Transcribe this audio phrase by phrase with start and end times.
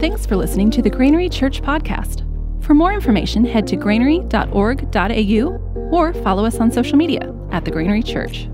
[0.00, 2.22] Thanks for listening to the Granary Church podcast.
[2.62, 8.04] For more information, head to granary.org.au or follow us on social media at the Granary
[8.04, 8.48] Church.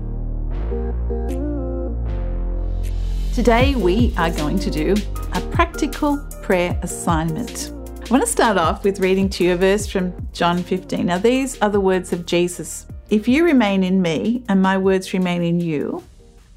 [3.35, 4.95] Today, we are going to do
[5.33, 7.71] a practical prayer assignment.
[8.03, 11.05] I want to start off with reading to you a verse from John 15.
[11.05, 15.13] Now, these are the words of Jesus If you remain in me and my words
[15.13, 16.01] remain in you,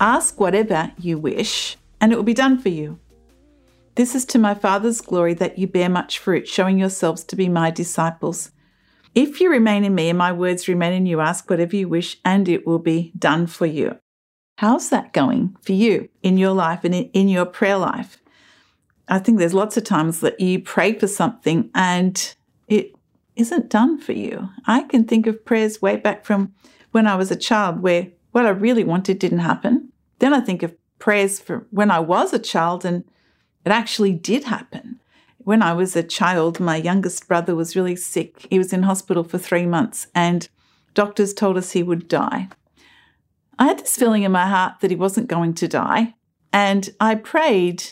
[0.00, 2.98] ask whatever you wish, and it will be done for you.
[3.98, 7.48] This is to my Father's glory that you bear much fruit, showing yourselves to be
[7.48, 8.52] my disciples.
[9.12, 12.16] If you remain in me and my words remain in you, ask whatever you wish,
[12.24, 13.98] and it will be done for you.
[14.58, 18.22] How's that going for you in your life and in your prayer life?
[19.08, 22.36] I think there's lots of times that you pray for something and
[22.68, 22.92] it
[23.34, 24.48] isn't done for you.
[24.64, 26.54] I can think of prayers way back from
[26.92, 29.88] when I was a child where what I really wanted didn't happen.
[30.20, 33.02] Then I think of prayers for when I was a child and
[33.64, 35.00] it actually did happen.
[35.38, 38.46] When I was a child, my youngest brother was really sick.
[38.50, 40.48] He was in hospital for three months, and
[40.94, 42.48] doctors told us he would die.
[43.58, 46.14] I had this feeling in my heart that he wasn't going to die,
[46.52, 47.84] and I prayed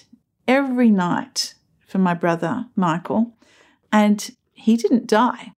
[0.47, 1.55] every night
[1.87, 3.35] for my brother, Michael,
[3.93, 5.53] and he didn't die.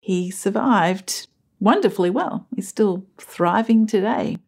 [0.00, 1.28] He survived
[1.60, 2.46] wonderfully well.
[2.54, 4.38] He's still thriving today.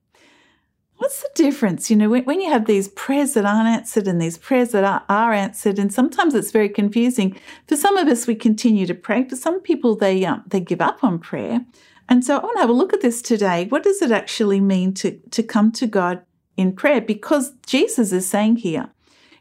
[0.98, 1.90] What's the difference?
[1.90, 4.82] You know, when, when, you have these prayers that aren't answered and these prayers that
[4.82, 7.38] are, are, answered, and sometimes it's very confusing.
[7.68, 9.28] For some of us, we continue to pray.
[9.28, 11.66] For some people, they um, they give up on prayer.
[12.08, 13.66] And so I want to have a look at this today.
[13.68, 16.22] What does it actually mean to, to come to God
[16.56, 17.00] in prayer?
[17.00, 18.90] Because Jesus is saying here,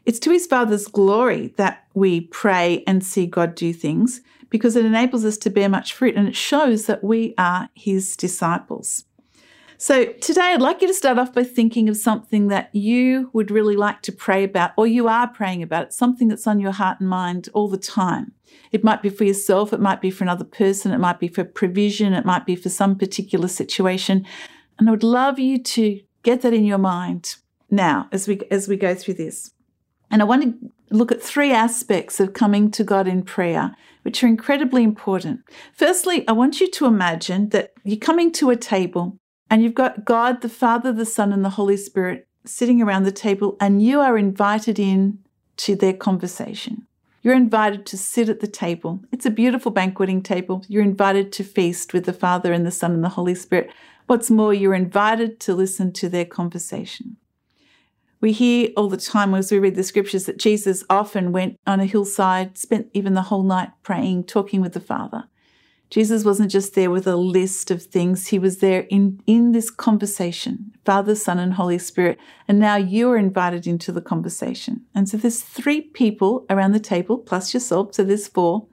[0.04, 4.84] it's to his Father's glory that we pray and see God do things because it
[4.84, 9.04] enables us to bear much fruit and it shows that we are his disciples.
[9.78, 13.50] So, today I'd like you to start off by thinking of something that you would
[13.50, 15.86] really like to pray about, or you are praying about.
[15.86, 18.32] It's something that's on your heart and mind all the time.
[18.72, 21.44] It might be for yourself, it might be for another person, it might be for
[21.44, 24.24] provision, it might be for some particular situation.
[24.78, 27.36] And I would love you to get that in your mind
[27.70, 29.52] now as we as we go through this.
[30.10, 34.24] And I want to look at three aspects of coming to God in prayer, which
[34.24, 35.40] are incredibly important.
[35.74, 39.18] Firstly, I want you to imagine that you're coming to a table
[39.50, 43.12] and you've got God, the Father, the Son, and the Holy Spirit sitting around the
[43.12, 45.18] table, and you are invited in
[45.58, 46.86] to their conversation.
[47.22, 49.02] You're invited to sit at the table.
[49.10, 50.64] It's a beautiful banqueting table.
[50.68, 53.70] You're invited to feast with the Father and the Son and the Holy Spirit.
[54.06, 57.16] What's more, you're invited to listen to their conversation.
[58.20, 61.80] We hear all the time as we read the scriptures that Jesus often went on
[61.80, 65.24] a hillside, spent even the whole night praying, talking with the Father.
[65.88, 68.28] Jesus wasn't just there with a list of things.
[68.28, 72.18] He was there in, in this conversation, Father, Son, and Holy Spirit.
[72.48, 74.82] And now you are invited into the conversation.
[74.94, 77.94] And so there's three people around the table, plus yourself.
[77.94, 78.66] So there's four.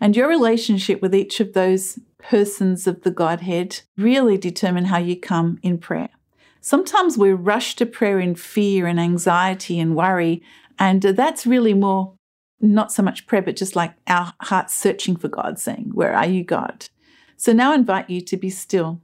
[0.00, 5.18] And your relationship with each of those persons of the Godhead really determine how you
[5.18, 6.10] come in prayer.
[6.60, 10.42] Sometimes we rush to prayer in fear and anxiety and worry.
[10.80, 12.15] And that's really more
[12.60, 16.26] not so much prayer, but just like our hearts searching for God, saying, Where are
[16.26, 16.88] you, God?
[17.36, 19.00] So now I invite you to be still.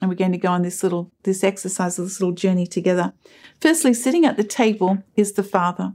[0.00, 3.14] And we're going to go on this little this exercise, this little journey together.
[3.60, 5.94] Firstly, sitting at the table is the Father.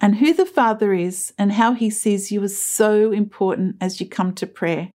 [0.00, 4.08] And who the Father is and how he sees you is so important as you
[4.08, 4.90] come to prayer.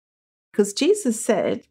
[0.52, 1.64] Because Jesus said,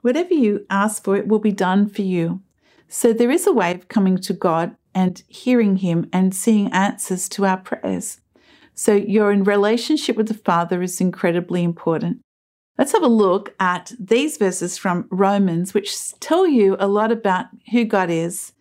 [0.00, 2.42] Whatever you ask for, it will be done for you.
[2.88, 7.28] So there is a way of coming to God and hearing Him and seeing answers
[7.30, 8.20] to our prayers.
[8.74, 12.20] So your relationship with the Father is incredibly important.
[12.76, 17.46] Let's have a look at these verses from Romans, which tell you a lot about
[17.70, 18.52] who God is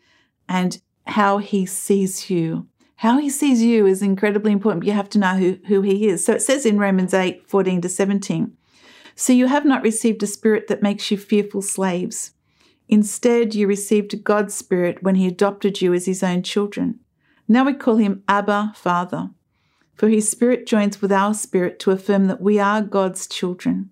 [0.48, 2.68] and how he sees you.
[2.98, 4.86] How he sees you is incredibly important.
[4.86, 6.24] You have to know who, who he is.
[6.24, 8.56] So it says in Romans 8 14 to 17.
[9.16, 12.32] So you have not received a spirit that makes you fearful slaves.
[12.88, 17.00] Instead, you received God's spirit when he adopted you as his own children.
[17.48, 19.32] Now we call him Abba, Father.
[19.96, 23.92] For his spirit joins with our spirit to affirm that we are God's children.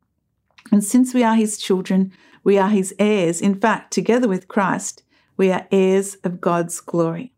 [0.71, 2.11] And since we are his children,
[2.43, 3.41] we are his heirs.
[3.41, 5.03] In fact, together with Christ,
[5.37, 7.33] we are heirs of God's glory.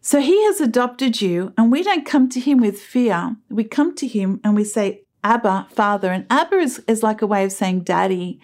[0.00, 3.36] So he has adopted you, and we don't come to him with fear.
[3.48, 6.10] We come to him and we say, Abba, Father.
[6.10, 8.40] And Abba is, is like a way of saying daddy.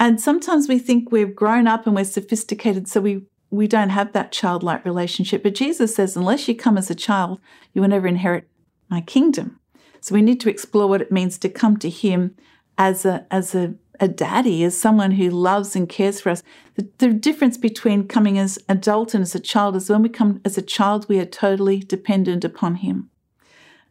[0.00, 4.12] And sometimes we think we've grown up and we're sophisticated, so we, we don't have
[4.12, 5.44] that childlike relationship.
[5.44, 7.40] But Jesus says, unless you come as a child,
[7.72, 8.48] you will never inherit
[8.88, 9.60] my kingdom.
[10.00, 12.36] So we need to explore what it means to come to Him
[12.78, 16.42] as a as a, a daddy, as someone who loves and cares for us.
[16.74, 20.40] The, the difference between coming as adult and as a child is when we come
[20.44, 23.10] as a child, we are totally dependent upon Him.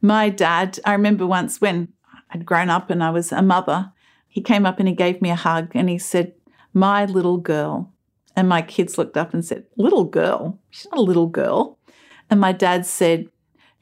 [0.01, 1.89] My dad, I remember once when
[2.30, 3.92] I'd grown up and I was a mother,
[4.27, 6.33] he came up and he gave me a hug and he said,
[6.74, 7.92] My little girl.
[8.36, 10.59] And my kids looked up and said, Little girl?
[10.69, 11.80] She's not a little girl.
[12.30, 13.30] And my dad said,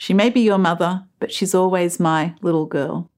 [0.03, 3.09] She may be your mother, but she's always my little girl.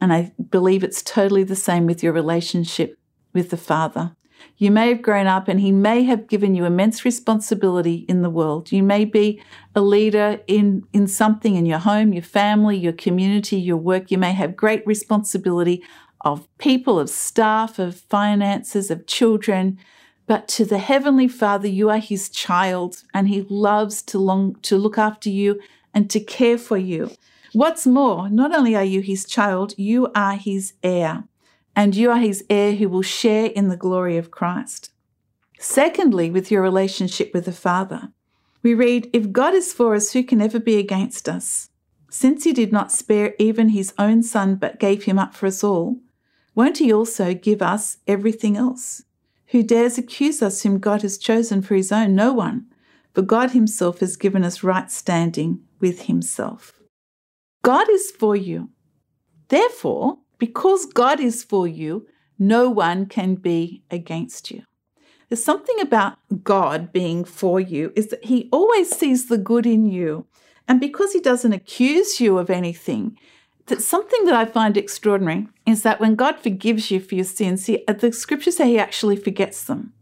[0.00, 2.96] And I believe it's totally the same with your relationship
[3.32, 4.14] with the Father.
[4.58, 8.30] You may have grown up and He may have given you immense responsibility in the
[8.30, 8.70] world.
[8.70, 9.42] You may be
[9.74, 14.12] a leader in, in something in your home, your family, your community, your work.
[14.12, 15.82] You may have great responsibility
[16.20, 19.80] of people, of staff, of finances, of children.
[20.28, 24.78] But to the Heavenly Father, you are His child and He loves to, long, to
[24.78, 25.60] look after you
[25.94, 27.10] and to care for you.
[27.52, 31.24] What's more, not only are you His child, you are His heir
[31.78, 34.90] and you are his heir who will share in the glory of Christ.
[35.60, 38.08] Secondly, with your relationship with the Father,
[38.64, 41.70] we read, If God is for us, who can ever be against us?
[42.10, 45.62] Since he did not spare even his own son, but gave him up for us
[45.62, 46.00] all,
[46.52, 49.04] won't he also give us everything else?
[49.52, 52.16] Who dares accuse us whom God has chosen for his own?
[52.16, 52.66] No one.
[53.14, 56.80] For God himself has given us right standing with himself.
[57.62, 58.70] God is for you.
[59.48, 62.06] Therefore, because God is for you,
[62.38, 64.62] no one can be against you.
[65.28, 69.86] There's something about God being for you is that he always sees the good in
[69.86, 70.26] you.
[70.66, 73.18] And because he doesn't accuse you of anything,
[73.66, 77.66] that something that I find extraordinary is that when God forgives you for your sins,
[77.66, 79.92] he, the scriptures say he actually forgets them.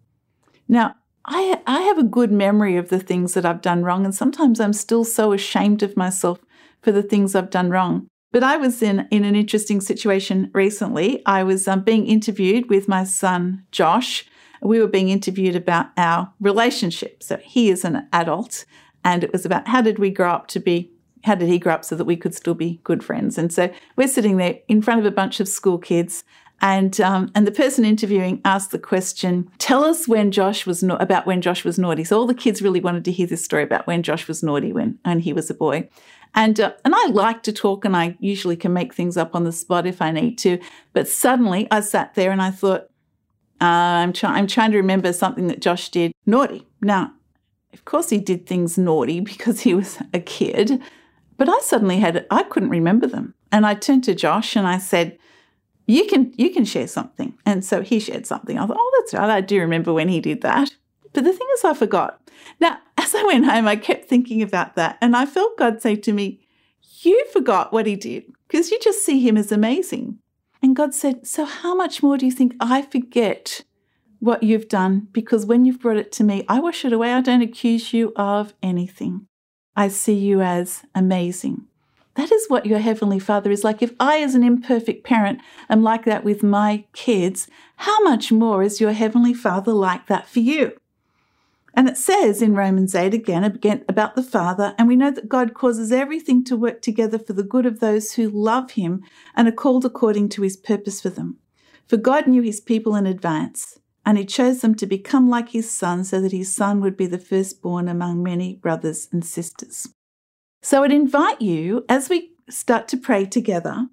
[0.69, 0.95] Now,
[1.27, 4.61] I, I have a good memory of the things that I've done wrong, and sometimes
[4.61, 6.39] I'm still so ashamed of myself
[6.83, 8.07] for the things I've done wrong.
[8.33, 11.23] But I was in, in an interesting situation recently.
[11.27, 14.25] I was um, being interviewed with my son, Josh.
[14.63, 17.23] We were being interviewed about our relationship.
[17.23, 18.65] So he is an adult,
[19.05, 20.93] and it was about how did we grow up to be,
[21.25, 23.37] how did he grow up so that we could still be good friends?
[23.37, 26.23] And so we're sitting there in front of a bunch of school kids.
[26.63, 31.27] And um, and the person interviewing asked the question, "Tell us when Josh was about
[31.27, 33.87] when Josh was naughty." So all the kids really wanted to hear this story about
[33.87, 35.89] when Josh was naughty when and he was a boy.
[36.37, 39.45] And, uh, and I like to talk and I usually can make things up on
[39.45, 40.59] the spot if I need to.
[40.93, 42.83] But suddenly I sat there and I thought,
[43.61, 43.65] uh,
[44.05, 46.67] I'm, I'm trying to remember something that Josh did naughty.
[46.83, 47.13] Now,
[47.73, 50.81] of course, he did things naughty because he was a kid,
[51.39, 53.35] but I suddenly had, I couldn't remember them.
[53.51, 55.19] And I turned to Josh and I said,
[55.87, 57.39] you can, you can share something.
[57.47, 58.59] And so he shared something.
[58.59, 59.31] I thought, oh, that's right.
[59.31, 60.71] I do remember when he did that.
[61.13, 62.21] But the thing is, I forgot.
[62.61, 64.99] Now, as I went home, I kept thinking about that.
[65.01, 66.41] And I felt God say to me,
[67.01, 70.19] You forgot what he did because you just see him as amazing.
[70.63, 73.63] And God said, So how much more do you think I forget
[74.19, 75.09] what you've done?
[75.13, 77.13] Because when you've brought it to me, I wash it away.
[77.13, 79.27] I don't accuse you of anything.
[79.77, 81.67] I see you as amazing.
[82.17, 83.83] That is what your Heavenly Father is like.
[83.83, 87.47] If I, as an imperfect parent, am like that with my kids,
[87.77, 90.73] how much more is your Heavenly Father like that for you?
[91.75, 95.29] And it says in Romans 8 again, again about the Father, and we know that
[95.29, 99.05] God causes everything to work together for the good of those who love Him
[99.35, 101.37] and are called according to His purpose for them.
[101.87, 105.71] For God knew His people in advance, and He chose them to become like His
[105.71, 109.89] Son so that His Son would be the firstborn among many brothers and sisters.
[110.69, 113.87] So I'd invite you, as we start to pray together,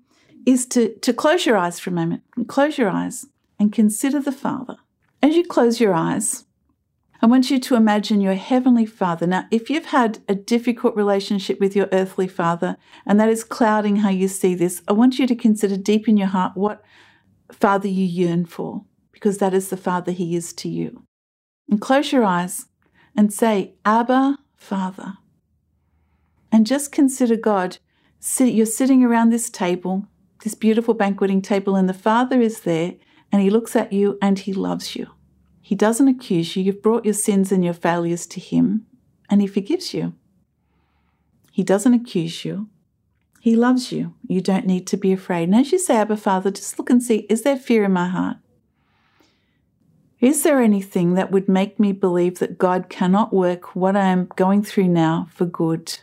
[0.44, 2.24] is to, to close your eyes for a moment.
[2.48, 3.28] Close your eyes
[3.60, 4.78] and consider the Father.
[5.22, 6.46] As you close your eyes,
[7.22, 9.28] I want you to imagine your heavenly father.
[9.28, 13.98] Now, if you've had a difficult relationship with your earthly father and that is clouding
[13.98, 16.84] how you see this, I want you to consider deep in your heart what
[17.52, 21.04] father you yearn for, because that is the father he is to you.
[21.70, 22.66] And close your eyes
[23.16, 25.20] and say, Abba, Father.
[26.54, 27.80] And just consider God.
[28.40, 30.06] You're sitting around this table,
[30.44, 32.94] this beautiful banqueting table, and the Father is there,
[33.32, 35.08] and He looks at you and He loves you.
[35.62, 36.64] He doesn't accuse you.
[36.64, 38.86] You've brought your sins and your failures to Him,
[39.30, 40.14] and He forgives you.
[41.52, 42.70] He doesn't accuse you.
[43.42, 44.14] He loves you.
[44.28, 45.50] You don't need to be afraid.
[45.50, 48.08] And as you say, Abba Father, just look and see is there fear in my
[48.08, 48.38] heart?
[50.22, 54.30] Is there anything that would make me believe that God cannot work what I am
[54.36, 55.98] going through now for good?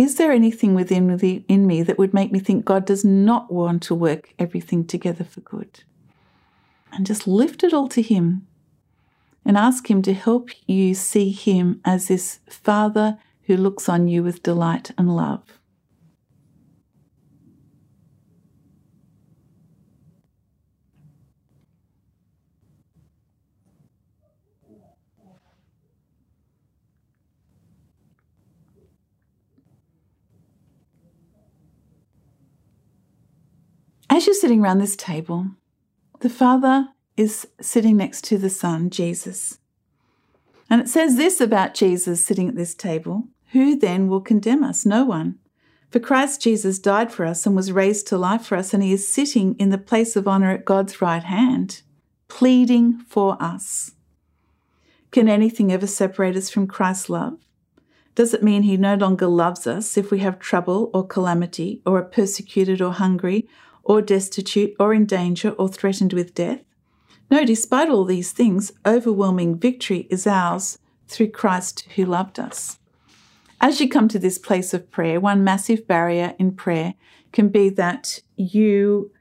[0.00, 1.10] Is there anything within
[1.46, 5.24] in me that would make me think God does not want to work everything together
[5.24, 5.84] for good?
[6.92, 8.46] and just lift it all to Him
[9.44, 14.22] and ask Him to help you see Him as this Father who looks on you
[14.22, 15.59] with delight and love.
[34.12, 35.46] As you're sitting around this table,
[36.18, 39.58] the Father is sitting next to the Son, Jesus.
[40.68, 44.84] And it says this about Jesus sitting at this table Who then will condemn us?
[44.84, 45.38] No one.
[45.92, 48.92] For Christ Jesus died for us and was raised to life for us, and he
[48.92, 51.82] is sitting in the place of honor at God's right hand,
[52.26, 53.92] pleading for us.
[55.12, 57.38] Can anything ever separate us from Christ's love?
[58.16, 61.98] Does it mean he no longer loves us if we have trouble or calamity, or
[61.98, 63.48] are persecuted or hungry,
[63.82, 66.60] or destitute, or in danger, or threatened with death?
[67.30, 72.78] No, despite all these things, overwhelming victory is ours through Christ who loved us.
[73.60, 76.94] As you come to this place of prayer, one massive barrier in prayer
[77.32, 79.12] can be that you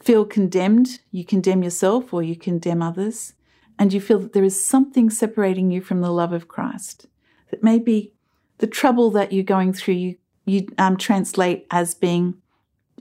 [0.00, 3.32] feel condemned, you condemn yourself or you condemn others,
[3.78, 7.06] and you feel that there is something separating you from the love of Christ.
[7.50, 8.12] That maybe
[8.58, 12.34] the trouble that you're going through, you, you um, translate as being,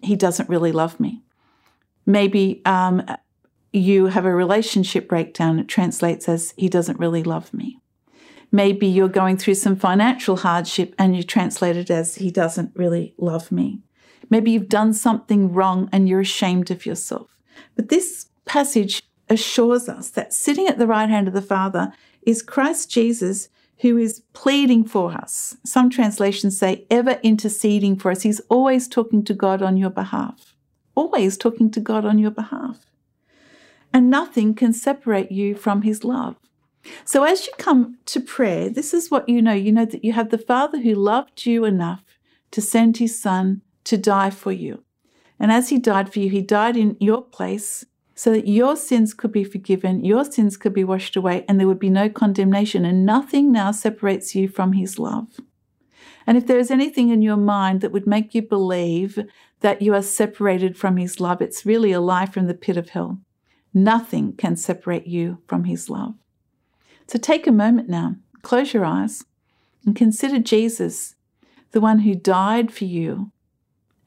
[0.02, 1.22] He doesn't really love me.
[2.06, 3.04] Maybe um,
[3.74, 7.80] you have a relationship breakdown, it translates as, He doesn't really love me.
[8.52, 13.14] Maybe you're going through some financial hardship and you translate it as, He doesn't really
[13.18, 13.82] love me.
[14.30, 17.38] Maybe you've done something wrong and you're ashamed of yourself.
[17.76, 22.42] But this passage assures us that sitting at the right hand of the Father is
[22.42, 25.58] Christ Jesus who is pleading for us.
[25.66, 28.22] Some translations say ever interceding for us.
[28.22, 30.56] He's always talking to God on your behalf.
[30.96, 32.86] Always talking to God on your behalf.
[33.94, 36.36] And nothing can separate you from his love.
[37.04, 39.54] So, as you come to prayer, this is what you know.
[39.54, 42.04] You know that you have the Father who loved you enough
[42.52, 44.84] to send his Son to die for you.
[45.40, 49.14] And as he died for you, he died in your place so that your sins
[49.14, 52.86] could be forgiven, your sins could be washed away, and there would be no condemnation.
[52.86, 55.28] And nothing now separates you from his love.
[56.26, 59.20] And if there is anything in your mind that would make you believe
[59.60, 62.90] that you are separated from his love, it's really a lie from the pit of
[62.90, 63.20] hell.
[63.74, 66.16] Nothing can separate you from his love.
[67.08, 69.26] So take a moment now, close your eyes,
[69.86, 71.16] and consider Jesus,
[71.72, 73.32] the one who died for you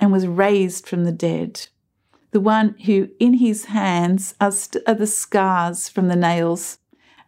[0.01, 1.69] and was raised from the dead,
[2.31, 6.79] the one who in his hands are, st- are the scars from the nails.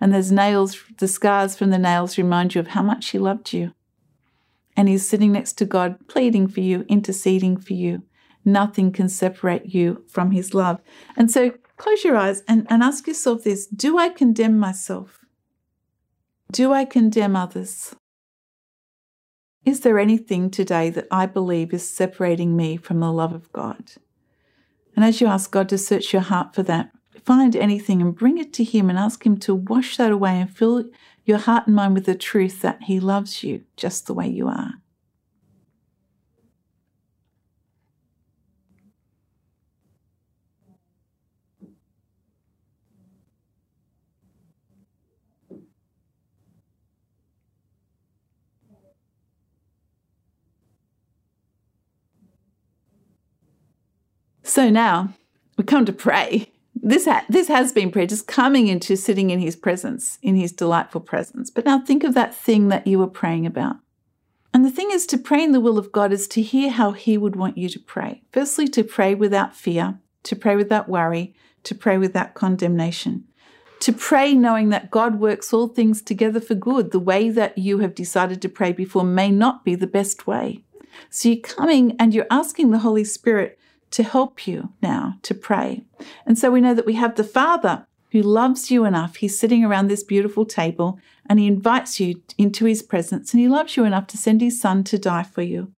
[0.00, 3.52] And those nails, the scars from the nails remind you of how much he loved
[3.52, 3.72] you.
[4.76, 8.02] And he's sitting next to God, pleading for you, interceding for you.
[8.44, 10.80] Nothing can separate you from his love.
[11.16, 15.24] And so close your eyes and, and ask yourself this Do I condemn myself?
[16.50, 17.94] Do I condemn others?
[19.64, 23.92] Is there anything today that I believe is separating me from the love of God?
[24.96, 26.90] And as you ask God to search your heart for that,
[27.24, 30.50] find anything and bring it to Him and ask Him to wash that away and
[30.50, 30.84] fill
[31.24, 34.48] your heart and mind with the truth that He loves you just the way you
[34.48, 34.74] are.
[54.50, 55.14] So now
[55.56, 56.50] we come to pray.
[56.74, 60.50] This, ha- this has been prayer, just coming into sitting in his presence, in his
[60.50, 61.50] delightful presence.
[61.50, 63.76] But now think of that thing that you were praying about.
[64.52, 66.90] And the thing is, to pray in the will of God is to hear how
[66.90, 68.22] he would want you to pray.
[68.32, 73.28] Firstly, to pray without fear, to pray without worry, to pray without condemnation.
[73.78, 76.90] To pray knowing that God works all things together for good.
[76.90, 80.64] The way that you have decided to pray before may not be the best way.
[81.08, 83.56] So you're coming and you're asking the Holy Spirit
[83.90, 85.84] to help you now to pray.
[86.26, 89.16] And so we know that we have the Father who loves you enough.
[89.16, 93.48] He's sitting around this beautiful table and he invites you into his presence and he
[93.48, 95.72] loves you enough to send his Son to die for you.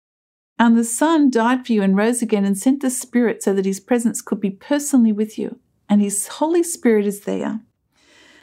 [0.59, 3.65] And the Son died for you and rose again and sent the Spirit so that
[3.65, 5.59] his presence could be personally with you.
[5.89, 7.61] And his Holy Spirit is there.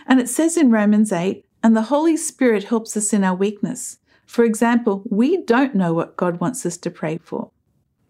[0.07, 3.97] And it says in Romans 8, and the Holy Spirit helps us in our weakness.
[4.25, 7.51] For example, we don't know what God wants us to pray for.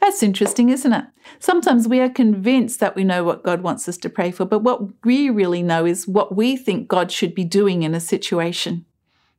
[0.07, 1.03] That's interesting, isn't it?
[1.39, 4.59] Sometimes we are convinced that we know what God wants us to pray for, but
[4.59, 8.85] what we really know is what we think God should be doing in a situation.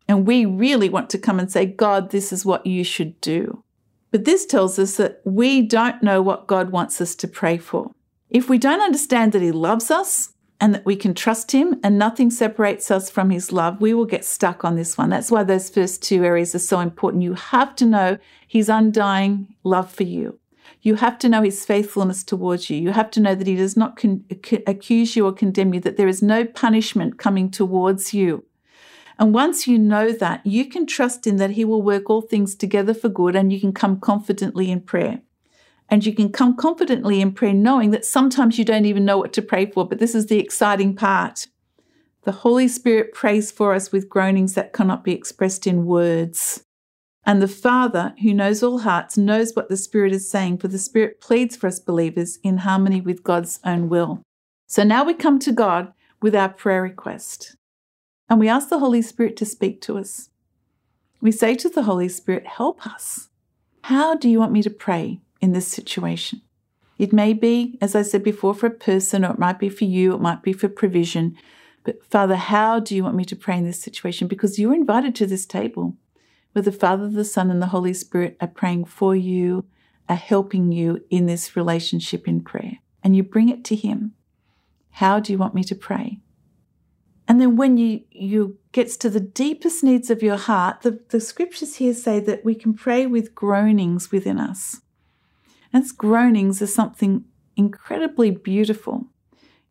[0.07, 3.65] And we really want to come and say, God, this is what you should do.
[4.11, 7.93] But this tells us that we don't know what God wants us to pray for.
[8.29, 11.99] If we don't understand that He loves us and that we can trust Him and
[11.99, 15.09] nothing separates us from His love, we will get stuck on this one.
[15.09, 17.23] That's why those first two areas are so important.
[17.23, 20.38] You have to know His undying love for you.
[20.81, 22.77] You have to know his faithfulness towards you.
[22.79, 24.25] You have to know that he does not con-
[24.67, 28.45] accuse you or condemn you, that there is no punishment coming towards you.
[29.19, 32.55] And once you know that, you can trust in that he will work all things
[32.55, 35.21] together for good and you can come confidently in prayer.
[35.89, 39.33] And you can come confidently in prayer, knowing that sometimes you don't even know what
[39.33, 41.49] to pray for, but this is the exciting part.
[42.25, 46.63] The Holy Spirit prays for us with groanings that cannot be expressed in words.
[47.29, 50.79] And the Father, who knows all hearts, knows what the Spirit is saying, for the
[50.79, 54.23] Spirit pleads for us believers in harmony with God's own will.
[54.67, 55.93] So now we come to God
[56.23, 57.55] with our prayer request.
[58.31, 60.31] And we ask the Holy Spirit to speak to us.
[61.21, 63.29] We say to the Holy Spirit, Help us.
[63.83, 66.41] How do you want me to pray in this situation?
[66.97, 69.85] It may be, as I said before, for a person, or it might be for
[69.85, 71.37] you, it might be for provision.
[71.85, 74.29] But Father, how do you want me to pray in this situation?
[74.29, 75.95] Because you're invited to this table
[76.53, 79.65] where the Father, the Son, and the Holy Spirit are praying for you,
[80.09, 82.79] are helping you in this relationship in prayer.
[83.03, 84.15] And you bring it to Him.
[84.93, 86.21] How do you want me to pray?
[87.29, 91.21] And then when you you gets to the deepest needs of your heart, the, the
[91.21, 94.81] scriptures here say that we can pray with groanings within us.
[95.73, 97.25] And groanings are something
[97.55, 99.07] incredibly beautiful.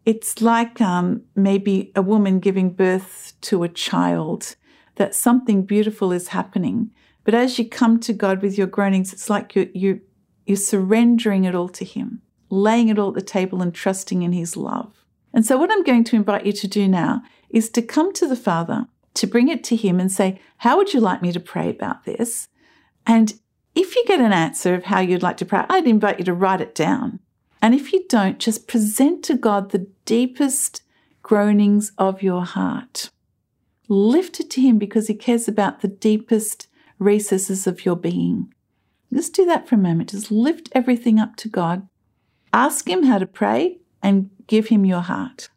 [0.06, 4.56] It's like um, maybe a woman giving birth to a child,
[4.98, 6.92] that something beautiful is happening.
[7.24, 10.02] But as you come to God with your groanings, it's like you, you,
[10.46, 14.34] you're surrendering it all to Him, laying it all at the table and trusting in
[14.34, 15.06] His love.
[15.34, 18.28] And so, what I'm going to invite you to do now is to come to
[18.28, 21.40] the Father, to bring it to Him and say, How would you like me to
[21.40, 22.48] pray about this?
[23.06, 23.40] And
[23.76, 26.34] if you get an answer of how you'd like to pray, I'd invite you to
[26.34, 27.20] write it down.
[27.62, 30.82] And if you don't, just present to God the deepest
[31.22, 33.10] groanings of your heart.
[33.88, 36.68] Lift it to Him because He cares about the deepest
[37.00, 38.54] recesses of your being.
[39.14, 40.10] Just do that for a moment.
[40.10, 41.88] Just lift everything up to God.
[42.52, 45.50] Ask Him how to pray and give Him your heart.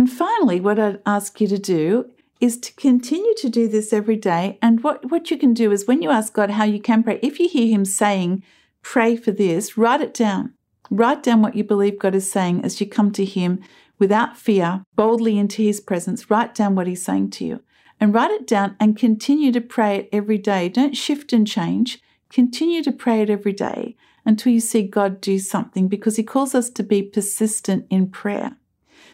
[0.00, 2.10] And finally, what I'd ask you to do
[2.40, 4.58] is to continue to do this every day.
[4.62, 7.20] And what, what you can do is when you ask God how you can pray,
[7.22, 8.42] if you hear Him saying,
[8.80, 10.54] pray for this, write it down.
[10.88, 13.60] Write down what you believe God is saying as you come to Him
[13.98, 16.30] without fear, boldly into His presence.
[16.30, 17.62] Write down what He's saying to you
[18.00, 20.70] and write it down and continue to pray it every day.
[20.70, 22.00] Don't shift and change.
[22.30, 26.54] Continue to pray it every day until you see God do something because He calls
[26.54, 28.56] us to be persistent in prayer.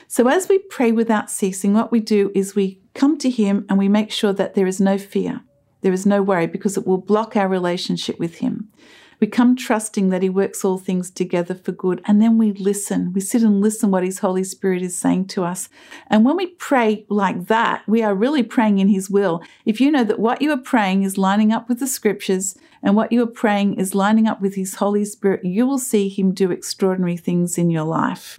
[0.08, 3.78] So, as we pray without ceasing, what we do is we come to Him and
[3.78, 5.42] we make sure that there is no fear,
[5.80, 8.70] there is no worry, because it will block our relationship with Him.
[9.18, 13.12] We come trusting that He works all things together for good, and then we listen.
[13.14, 15.68] We sit and listen what His Holy Spirit is saying to us.
[16.08, 19.42] And when we pray like that, we are really praying in His will.
[19.64, 22.94] If you know that what you are praying is lining up with the scriptures and
[22.94, 26.32] what you are praying is lining up with His Holy Spirit, you will see Him
[26.32, 28.38] do extraordinary things in your life.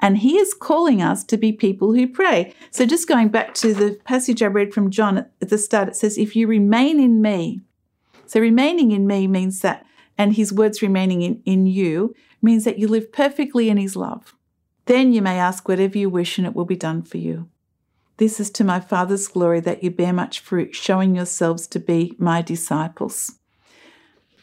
[0.00, 2.54] And he is calling us to be people who pray.
[2.70, 5.96] So, just going back to the passage I read from John at the start, it
[5.96, 7.62] says, If you remain in me,
[8.26, 9.86] so remaining in me means that,
[10.18, 14.34] and his words remaining in, in you means that you live perfectly in his love.
[14.84, 17.48] Then you may ask whatever you wish, and it will be done for you.
[18.18, 22.14] This is to my Father's glory that you bear much fruit, showing yourselves to be
[22.18, 23.32] my disciples.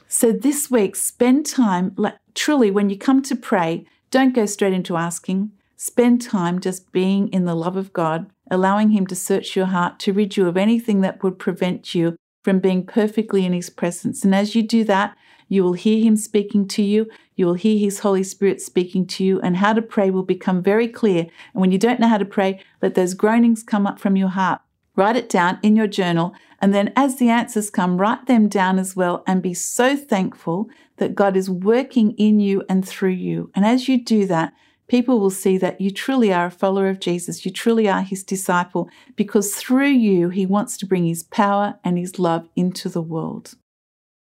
[0.07, 4.73] So this week, spend time, like, truly, when you come to pray, don't go straight
[4.73, 5.51] into asking.
[5.75, 9.99] Spend time just being in the love of God, allowing Him to search your heart
[10.01, 14.23] to rid you of anything that would prevent you from being perfectly in His presence.
[14.23, 17.09] And as you do that, you will hear Him speaking to you.
[17.35, 20.61] You will hear His Holy Spirit speaking to you, and how to pray will become
[20.61, 21.21] very clear.
[21.53, 24.29] And when you don't know how to pray, let those groanings come up from your
[24.29, 24.61] heart.
[24.95, 28.77] Write it down in your journal, and then as the answers come, write them down
[28.77, 33.49] as well and be so thankful that God is working in you and through you.
[33.55, 34.53] And as you do that,
[34.87, 37.43] people will see that you truly are a follower of Jesus.
[37.43, 41.97] You truly are his disciple because through you, he wants to bring his power and
[41.97, 43.55] his love into the world.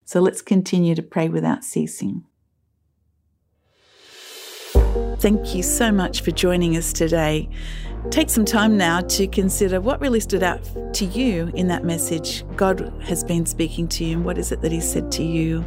[0.05, 2.25] So let's continue to pray without ceasing.
[5.19, 7.49] Thank you so much for joining us today.
[8.11, 10.61] Take some time now to consider what really stood out
[10.95, 12.43] to you in that message.
[12.57, 15.65] God has been speaking to you, and what is it that He said to you?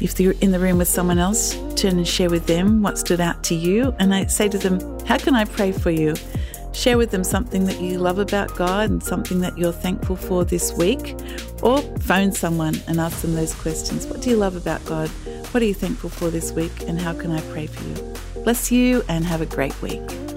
[0.00, 3.20] If you're in the room with someone else, turn and share with them what stood
[3.20, 3.94] out to you.
[3.98, 6.14] And I say to them, How can I pray for you?
[6.72, 10.44] Share with them something that you love about God and something that you're thankful for
[10.44, 11.16] this week.
[11.62, 14.06] Or phone someone and ask them those questions.
[14.06, 15.08] What do you love about God?
[15.50, 16.72] What are you thankful for this week?
[16.86, 18.14] And how can I pray for you?
[18.44, 20.27] Bless you and have a great week.